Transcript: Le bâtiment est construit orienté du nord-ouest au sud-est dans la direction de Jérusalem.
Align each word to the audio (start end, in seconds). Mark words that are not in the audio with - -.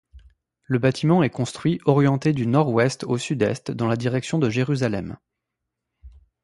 Le 0.63 0.79
bâtiment 0.79 1.21
est 1.21 1.29
construit 1.29 1.79
orienté 1.85 2.33
du 2.33 2.47
nord-ouest 2.47 3.03
au 3.03 3.19
sud-est 3.19 3.69
dans 3.69 3.85
la 3.87 3.95
direction 3.97 4.39
de 4.39 4.49
Jérusalem. 4.49 5.17